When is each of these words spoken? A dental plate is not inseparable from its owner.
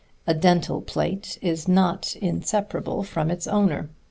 A 0.25 0.33
dental 0.33 0.81
plate 0.81 1.37
is 1.43 1.67
not 1.67 2.15
inseparable 2.15 3.03
from 3.03 3.29
its 3.29 3.45
owner. 3.45 3.87